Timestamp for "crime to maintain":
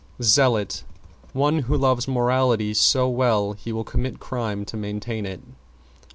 4.19-5.27